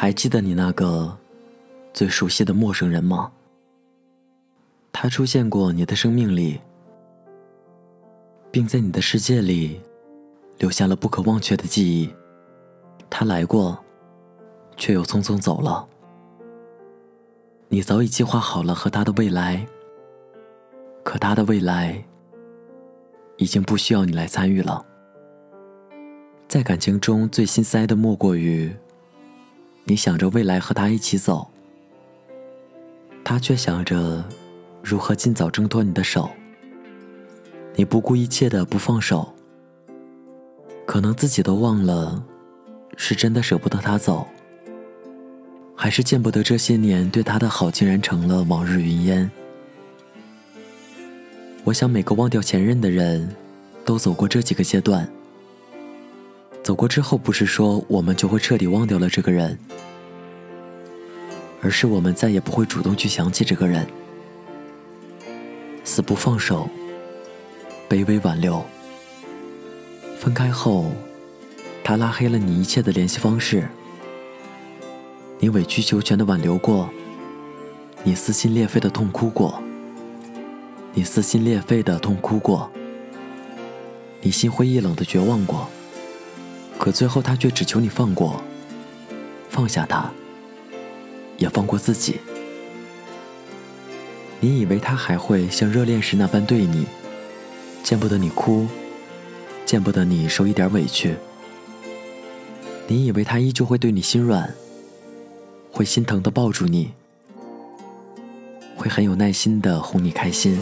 [0.00, 1.18] 还记得你那个
[1.92, 3.32] 最熟悉的陌生人吗？
[4.92, 6.60] 他出现过你的生命里，
[8.52, 9.80] 并在你的世界里
[10.58, 12.14] 留下了不可忘却的记忆。
[13.10, 13.76] 他来过，
[14.76, 15.84] 却又匆匆走了。
[17.66, 19.66] 你早已计划好了和他的未来，
[21.02, 22.04] 可他的未来
[23.36, 24.86] 已经不需要你来参与了。
[26.46, 28.72] 在感情中最心塞的莫过于。
[29.88, 31.48] 你想着未来和他一起走，
[33.24, 34.22] 他却想着
[34.82, 36.28] 如何尽早挣脱你的手。
[37.74, 39.34] 你不顾一切的不放手，
[40.84, 42.22] 可能自己都忘了，
[42.98, 44.28] 是真的舍不得他走，
[45.74, 49.30] 还是见不得这些年对他的好竟然成了往日云烟。
[51.64, 53.34] 我想每个忘掉前任的人，
[53.86, 55.08] 都走过这几个阶段。
[56.62, 59.58] 走过之后，不是说我们就会彻底忘掉了这个人，
[61.62, 63.86] 而是我们再也不会主动去想起这个人。
[65.82, 66.68] 死不放手，
[67.88, 68.62] 卑微挽留。
[70.18, 70.92] 分开后，
[71.82, 73.66] 他拉黑了你一切的联系方式。
[75.38, 76.90] 你委曲求全的挽留过，
[78.02, 79.62] 你撕心裂肺的痛哭过，
[80.92, 82.70] 你撕心裂肺的痛哭过，
[84.20, 85.66] 你心灰意冷的绝望过。
[86.78, 88.40] 可最后，他却只求你放过，
[89.50, 90.10] 放下他，
[91.36, 92.20] 也放过自己。
[94.40, 96.86] 你以为他还会像热恋时那般对你，
[97.82, 98.68] 见不得你哭，
[99.66, 101.16] 见不得你受一点委屈。
[102.86, 104.54] 你以为他依旧会对你心软，
[105.72, 106.92] 会心疼的抱住你，
[108.76, 110.58] 会很有耐心的哄你开心。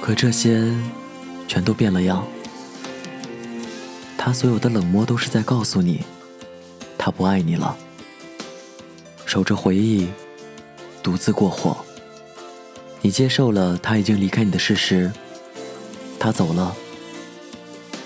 [0.00, 0.72] 可这些，
[1.48, 2.24] 全都变了样。
[4.22, 6.02] 他所有的冷漠都是在告诉你，
[6.98, 7.74] 他不爱你了。
[9.24, 10.08] 守着回忆，
[11.02, 11.74] 独自过活。
[13.00, 15.10] 你接受了他已经离开你的事实，
[16.18, 16.76] 他走了。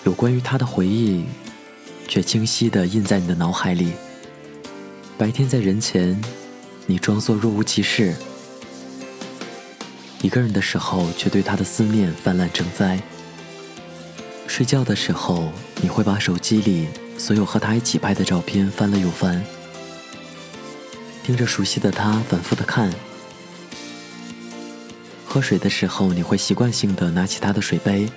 [0.05, 1.25] 有关于他的回忆，
[2.07, 3.91] 却清晰地印在你的脑海里。
[5.19, 6.23] 白天在人前，
[6.87, 8.15] 你装作若无其事；
[10.23, 13.01] 一个人的时候，却对他的思念泛滥成灾。
[14.57, 15.51] 睡觉的时候，
[15.83, 16.87] 你会把手机里
[17.19, 19.45] 所有和他一起拍的照片翻了又翻，
[21.25, 22.89] 盯着熟悉的他反复的看。
[25.27, 28.09] 喝水的时候，你会习惯性的拿起他的水杯，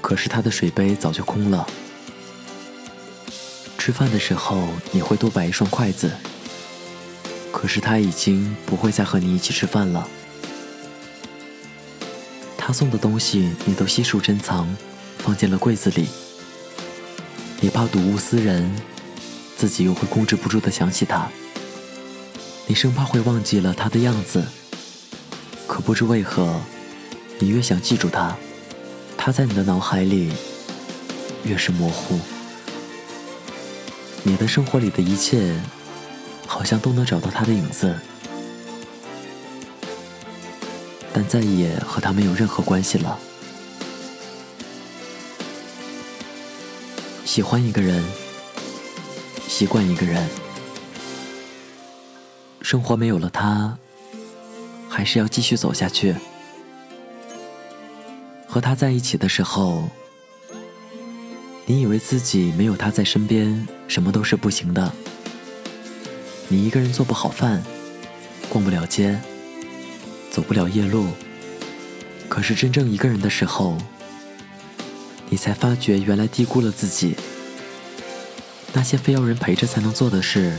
[0.00, 1.66] 可是他的水杯早就空了。
[3.76, 6.10] 吃饭的时候，你会多摆一双筷子，
[7.52, 10.08] 可是他已经不会再和你一起吃饭了。
[12.66, 14.66] 他送的东西，你都悉数珍藏，
[15.18, 16.08] 放进了柜子里。
[17.60, 18.74] 你怕睹物思人，
[19.56, 21.28] 自己又会控制不住的想起他。
[22.66, 24.44] 你生怕会忘记了他的样子，
[25.68, 26.60] 可不知为何，
[27.38, 28.36] 你越想记住他，
[29.16, 30.32] 他在你的脑海里
[31.44, 32.18] 越是模糊。
[34.24, 35.54] 你的生活里的一切，
[36.48, 37.94] 好像都能找到他的影子。
[41.16, 43.18] 但再也和他没有任何关系了。
[47.24, 48.04] 喜欢一个人，
[49.48, 50.28] 习惯一个人，
[52.60, 53.78] 生活没有了他，
[54.90, 56.14] 还是要继续走下去。
[58.46, 59.88] 和他在一起的时候，
[61.64, 64.92] 你以为自己没有他在身边，什么都是不行的。
[66.48, 67.62] 你一个人做不好饭，
[68.50, 69.18] 逛不了街。
[70.36, 71.06] 走不了夜路，
[72.28, 73.78] 可是真正一个人的时候，
[75.30, 77.16] 你才发觉原来低估了自己。
[78.74, 80.52] 那些非要人陪着才能做的事，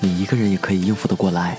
[0.00, 1.56] 你一个人也可以应付得过来。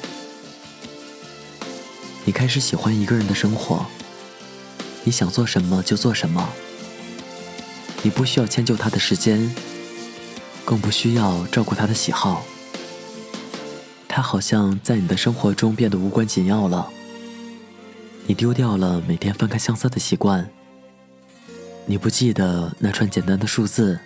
[2.23, 3.87] 你开始喜欢一个人的生活，
[5.05, 6.47] 你想做什么就做什么，
[8.03, 9.55] 你不需要迁就他的时间，
[10.63, 12.45] 更不需要照顾他的喜好。
[14.15, 16.89] 他好像在你的生活中变得无关紧要了。
[18.25, 20.49] 你丢掉了每天翻开相册的习惯，
[21.85, 23.99] 你不记得那串简单的数字，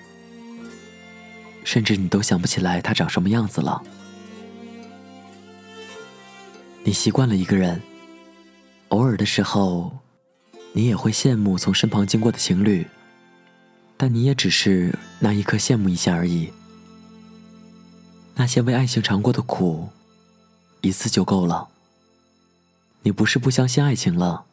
[1.63, 3.83] 甚至你都想不起来他长什么样子了。
[6.83, 7.79] 你习惯了一个人，
[8.87, 9.95] 偶尔的时候，
[10.73, 12.87] 你也会羡慕从身旁经过的情侣，
[13.95, 16.51] 但你也只是那一刻羡慕一下而已。
[18.33, 19.87] 那些为爱情尝过的苦。
[20.81, 21.67] 一次就够了。
[23.03, 24.45] 你不是不相信爱情了，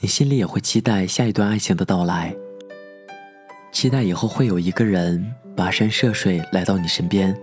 [0.00, 2.34] 你心里也会期待下一段爱情的到来。
[3.70, 7.38] 期待以后会有一个人跋山涉水来到你身边。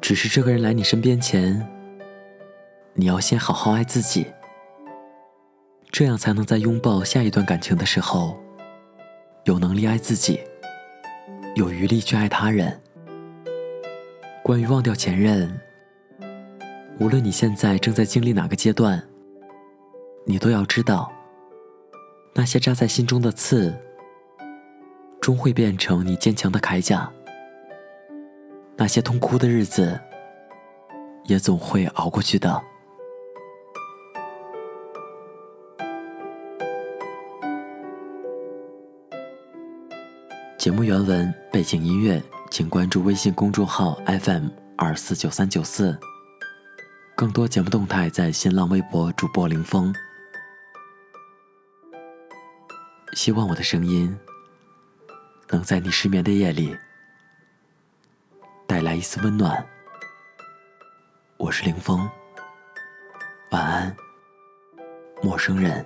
[0.00, 1.68] 只是这个人来你身边前，
[2.94, 4.26] 你要先好好爱自己，
[5.90, 8.40] 这样才能在拥抱下一段感情的时候，
[9.44, 10.40] 有能力爱自己，
[11.54, 12.80] 有余力去爱他人。
[14.42, 15.60] 关于忘掉前任，
[17.00, 19.00] 无论你现在正在经历哪个阶段，
[20.26, 21.12] 你都要知道，
[22.34, 23.72] 那些扎在心中的刺，
[25.20, 27.08] 终会变成你坚强的铠甲。
[28.76, 30.00] 那些痛哭的日子，
[31.26, 32.60] 也总会熬过去的。
[40.58, 42.20] 节目原文、背景音乐，
[42.50, 45.96] 请关注微信公众号 FM 二四九三九四。
[47.18, 49.92] 更多节目动态在新浪微博主播林峰。
[53.14, 54.16] 希望我的声音
[55.48, 56.78] 能在你失眠的夜里。
[58.68, 59.66] 带来一丝温暖。
[61.38, 62.08] 我是林峰，
[63.50, 63.96] 晚安，
[65.20, 65.84] 陌生人。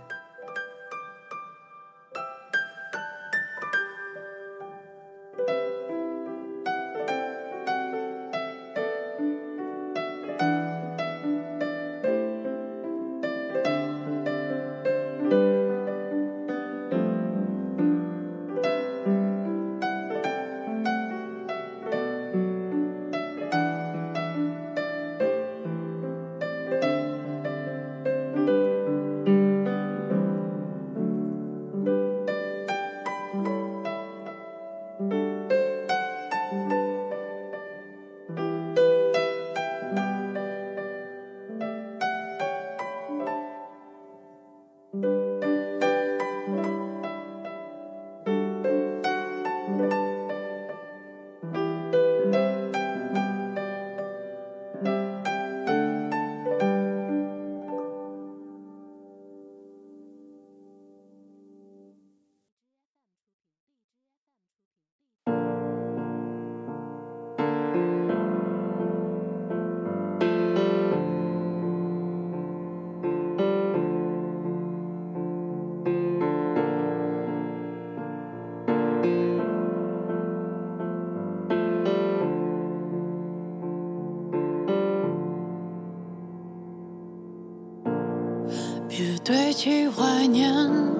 [89.65, 90.53] 别堆砌怀念，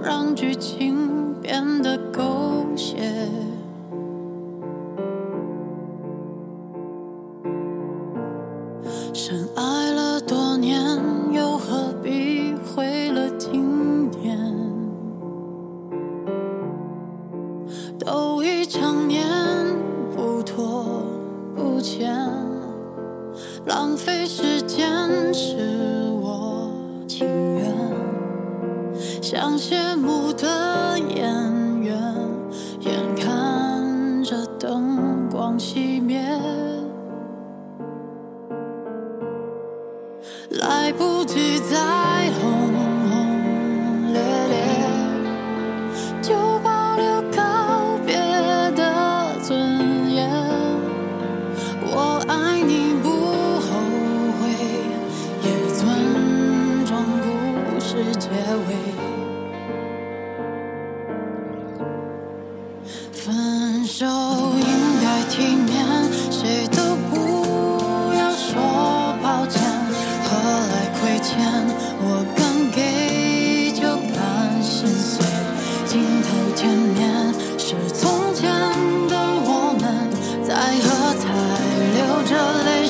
[0.05, 2.97] 让剧情变得狗血。
[9.13, 9.82] 深爱
[76.23, 78.49] 头见面是从前
[79.09, 79.83] 的我们，
[80.43, 81.23] 在喝彩，
[81.95, 82.31] 流着
[82.65, 82.82] 泪，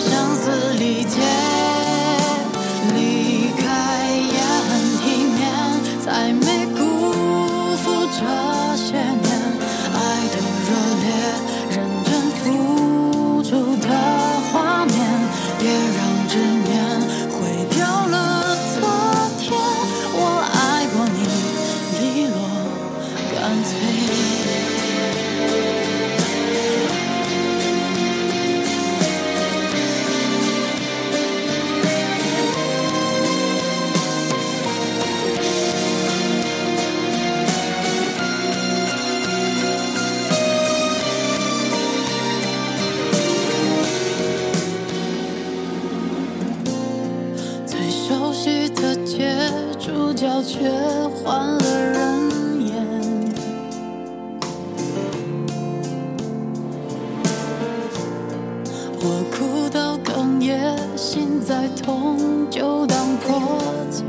[61.63, 63.41] 越痛就当破
[63.89, 64.05] 茧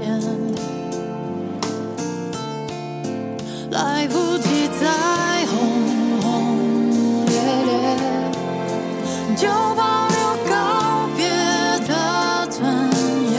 [3.69, 5.59] 来不及再轰
[6.19, 6.25] 轰
[7.27, 7.33] 烈
[7.65, 7.75] 烈
[9.35, 10.17] 就保留
[10.49, 11.27] 告别
[11.87, 12.65] 的尊
[13.31, 13.35] 严。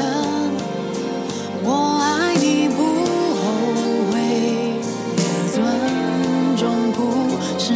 [1.65, 2.79] 我爱你不
[3.41, 3.43] 后
[4.13, 4.15] 悔
[5.17, 5.57] 也尊
[6.57, 7.01] 重故
[7.59, 7.75] 事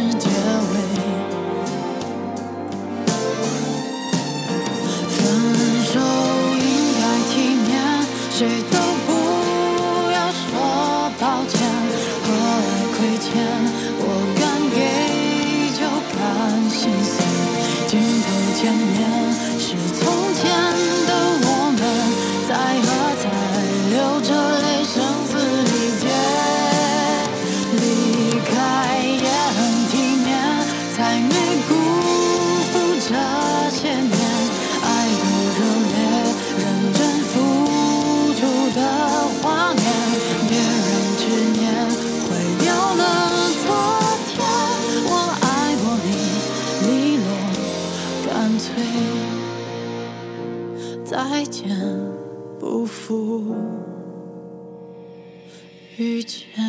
[56.19, 56.68] 遇见